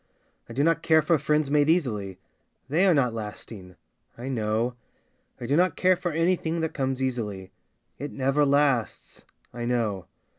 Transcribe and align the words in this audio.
I 0.49 0.53
do 0.53 0.63
not 0.63 0.81
care 0.81 1.03
for 1.03 1.19
friends 1.19 1.51
made 1.51 1.69
easily, 1.69 2.17
They 2.69 2.87
are 2.87 2.93
not 2.95 3.13
lasting— 3.13 3.75
I 4.17 4.29
know. 4.29 4.73
I 5.39 5.45
do 5.45 5.55
not 5.55 5.75
care 5.75 5.95
for 5.95 6.09
anything 6.11 6.59
that 6.61 6.73
comes 6.73 7.03
easily, 7.03 7.51
It 7.99 8.11
never 8.11 8.43
lasts— 8.43 9.25
I 9.53 9.65
know. 9.65 10.07